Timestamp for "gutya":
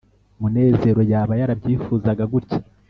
2.31-2.59